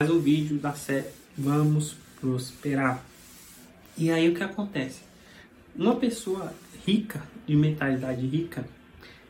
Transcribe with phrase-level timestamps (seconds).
[0.00, 3.04] mais um vídeo da série Vamos Prosperar.
[3.96, 5.02] E aí o que acontece?
[5.74, 6.54] Uma pessoa
[6.86, 8.64] rica, de mentalidade rica,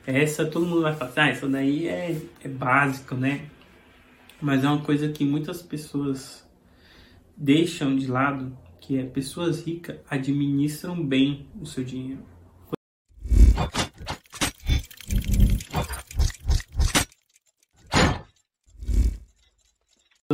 [0.06, 3.48] essa todo mundo vai falar, ah, isso daí é, é básico, né?
[4.42, 6.46] Mas é uma coisa que muitas pessoas
[7.34, 12.22] deixam de lado, que é pessoas ricas administram bem o seu dinheiro.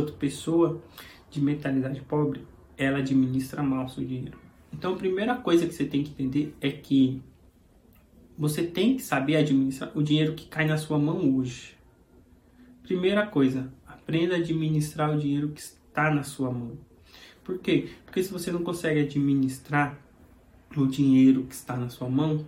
[0.05, 0.81] Outra pessoa
[1.29, 2.45] de mentalidade pobre,
[2.77, 4.37] ela administra mal o seu dinheiro.
[4.71, 7.21] Então, a primeira coisa que você tem que entender é que
[8.37, 11.75] você tem que saber administrar o dinheiro que cai na sua mão hoje.
[12.83, 16.77] Primeira coisa, aprenda a administrar o dinheiro que está na sua mão.
[17.43, 17.89] Por quê?
[18.05, 19.97] Porque se você não consegue administrar
[20.75, 22.45] o dinheiro que está na sua mão,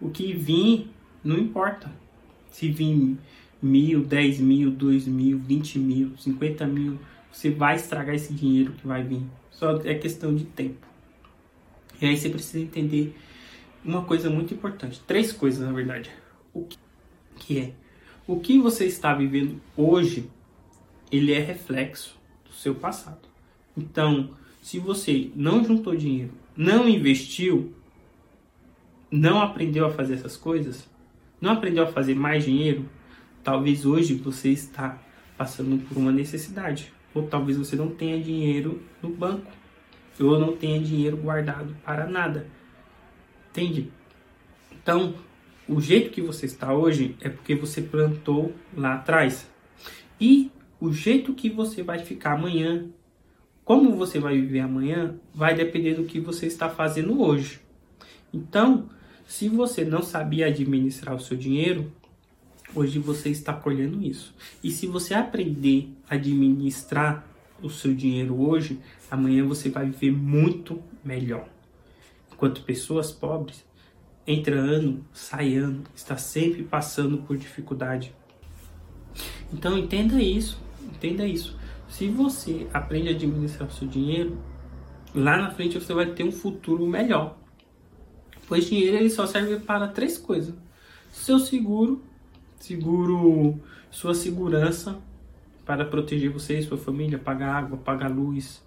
[0.00, 0.88] o que vir
[1.22, 1.90] não importa.
[2.50, 3.18] Se vir
[3.62, 6.98] mil, dez mil, dois mil, vinte mil, cinquenta mil,
[7.32, 9.22] você vai estragar esse dinheiro que vai vir.
[9.50, 10.86] Só é questão de tempo.
[12.00, 13.16] E aí você precisa entender
[13.84, 15.00] uma coisa muito importante.
[15.06, 16.10] Três coisas, na verdade.
[16.52, 16.78] O que,
[17.36, 17.72] que é?
[18.26, 20.28] O que você está vivendo hoje,
[21.10, 23.28] ele é reflexo do seu passado.
[23.76, 24.30] Então,
[24.62, 27.74] se você não juntou dinheiro, não investiu,
[29.10, 30.88] não aprendeu a fazer essas coisas,
[31.40, 32.88] não aprendeu a fazer mais dinheiro,
[33.44, 34.98] Talvez hoje você está
[35.36, 39.52] passando por uma necessidade, ou talvez você não tenha dinheiro no banco,
[40.18, 42.46] ou não tenha dinheiro guardado para nada.
[43.50, 43.92] Entende?
[44.72, 45.14] Então,
[45.68, 49.46] o jeito que você está hoje é porque você plantou lá atrás.
[50.18, 50.50] E
[50.80, 52.86] o jeito que você vai ficar amanhã,
[53.62, 57.60] como você vai viver amanhã, vai depender do que você está fazendo hoje.
[58.32, 58.88] Então,
[59.26, 61.92] se você não sabia administrar o seu dinheiro,
[62.74, 64.34] Hoje você está colhendo isso.
[64.62, 67.24] E se você aprender a administrar
[67.62, 71.48] o seu dinheiro hoje, amanhã você vai viver muito melhor.
[72.32, 73.64] Enquanto pessoas pobres,
[74.26, 78.12] entra ano, sai ano, está sempre passando por dificuldade.
[79.52, 81.56] Então entenda isso, entenda isso.
[81.88, 84.36] Se você aprende a administrar o seu dinheiro,
[85.14, 87.38] lá na frente você vai ter um futuro melhor.
[88.48, 90.54] Pois dinheiro ele só serve para três coisas:
[91.12, 92.02] seu seguro,
[92.58, 93.60] seguro
[93.90, 94.98] sua segurança
[95.64, 98.62] para proteger você e sua família, pagar água, pagar luz.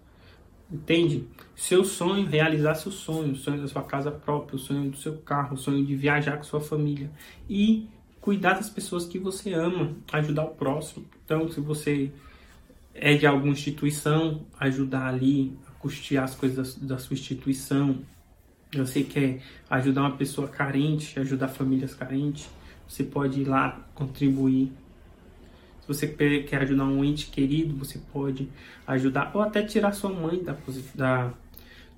[0.72, 1.26] Entende?
[1.56, 5.18] Seu sonho, realizar seu sonho, o sonho da sua casa própria, o sonho do seu
[5.20, 7.10] carro, o sonho de viajar com sua família.
[7.50, 7.88] E
[8.20, 11.06] cuidar das pessoas que você ama, ajudar o próximo.
[11.24, 12.12] Então, se você
[12.94, 18.00] é de alguma instituição, ajudar ali a custear as coisas da, sua instituição.
[18.76, 22.50] Você quer ajudar uma pessoa carente, ajudar famílias carentes
[22.88, 24.72] você pode ir lá contribuir.
[25.82, 28.50] Se você quer ajudar um ente querido, você pode
[28.86, 30.56] ajudar, ou até tirar sua mãe da,
[30.96, 31.34] da,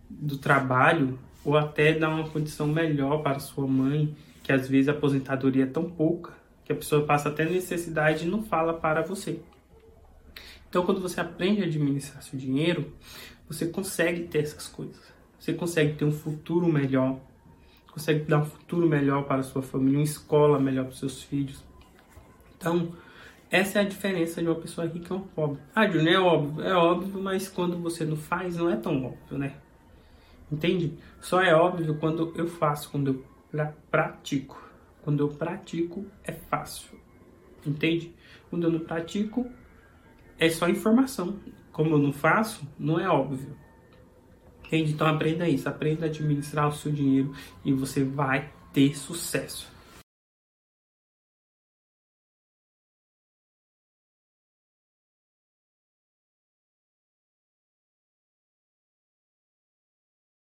[0.09, 4.91] do trabalho, ou até dar uma condição melhor para sua mãe, que às vezes a
[4.91, 6.33] aposentadoria é tão pouca
[6.65, 9.39] que a pessoa passa até necessidade e não fala para você.
[10.69, 12.93] Então, quando você aprende a administrar seu dinheiro,
[13.47, 15.01] você consegue ter essas coisas.
[15.39, 17.19] Você consegue ter um futuro melhor
[17.91, 21.23] consegue dar um futuro melhor para a sua família, uma escola melhor para os seus
[21.23, 21.63] filhos.
[22.57, 22.93] Então,
[23.49, 25.59] essa é a diferença de uma pessoa rica e uma pobre.
[25.73, 29.37] Ah, Júnior, é óbvio, é óbvio, mas quando você não faz, não é tão óbvio,
[29.37, 29.55] né?
[30.51, 30.97] Entende?
[31.19, 34.69] Só é óbvio quando eu faço, quando eu pratico.
[35.01, 36.99] Quando eu pratico, é fácil.
[37.65, 38.13] Entende?
[38.49, 39.49] Quando eu não pratico,
[40.37, 41.39] é só informação.
[41.71, 43.55] Como eu não faço, não é óbvio.
[44.71, 47.33] Então aprenda isso, aprenda a administrar o seu dinheiro
[47.65, 49.67] e você vai ter sucesso.